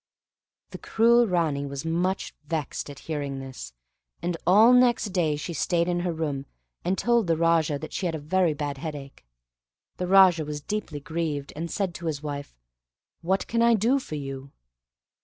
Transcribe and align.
The 0.71 0.79
cruel 0.79 1.27
Ranee 1.27 1.67
was 1.67 1.85
much 1.85 2.33
vexed 2.47 2.89
at 2.89 2.97
hearing 3.05 3.37
this, 3.37 3.71
and 4.19 4.35
all 4.47 4.73
next 4.73 5.09
day 5.13 5.35
she 5.35 5.53
stayed 5.53 5.87
in 5.87 5.99
her 5.99 6.11
room, 6.11 6.47
and 6.83 6.97
told 6.97 7.27
the 7.27 7.37
Raja 7.37 7.77
that 7.77 7.93
she 7.93 8.07
had 8.07 8.15
a 8.15 8.19
very 8.19 8.55
bad 8.55 8.79
headache. 8.79 9.23
The 9.97 10.07
Raja 10.07 10.43
was 10.43 10.59
deeply 10.59 11.01
grieved, 11.01 11.53
and 11.55 11.69
said 11.69 11.93
to 11.93 12.07
his 12.07 12.23
wife, 12.23 12.57
"What 13.21 13.45
can 13.45 13.61
I 13.61 13.75
do 13.75 13.99
for 13.99 14.15
you?" 14.15 14.51